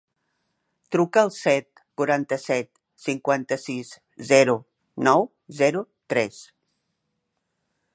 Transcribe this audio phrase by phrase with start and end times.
[0.95, 2.71] Truca al set, quaranta-set,
[3.05, 3.93] cinquanta-sis,
[4.33, 4.59] zero,
[5.11, 5.31] nou,
[5.63, 6.45] zero, tres.